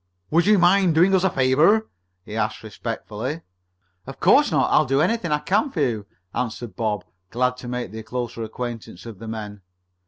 "Would 0.31 0.47
you 0.47 0.57
mind 0.57 0.95
doing 0.95 1.13
us 1.13 1.23
a 1.23 1.29
favor?" 1.29 1.87
he 2.25 2.35
asked 2.35 2.63
respectfully. 2.63 3.41
"Of 4.07 4.19
course 4.19 4.51
not. 4.51 4.71
I'll 4.71 4.85
do 4.87 4.99
anything 4.99 5.31
I 5.31 5.37
can 5.37 5.69
for 5.69 5.79
you," 5.81 6.07
answered 6.33 6.75
Bob, 6.75 7.05
glad 7.29 7.55
to 7.57 7.67
make 7.67 7.91
the 7.91 8.01
closer 8.01 8.41
acquaintance 8.41 9.05
of 9.05 9.19
the 9.19 9.27
men. 9.27 9.61